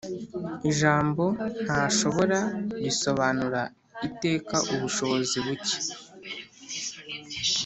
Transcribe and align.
Ijambo 0.69 1.23
"ntashobora" 1.65 2.39
ntirisobanura 2.65 3.61
iteka 4.07 4.55
ubushobozi 4.73 5.37
buke. 5.45 5.77